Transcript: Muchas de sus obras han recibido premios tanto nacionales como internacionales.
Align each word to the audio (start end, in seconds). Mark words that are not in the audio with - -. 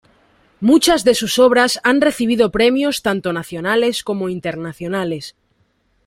Muchas 0.61 1.03
de 1.03 1.13
sus 1.13 1.37
obras 1.37 1.79
han 1.83 2.01
recibido 2.01 2.51
premios 2.51 3.03
tanto 3.03 3.33
nacionales 3.33 4.03
como 4.03 4.29
internacionales. 4.29 5.35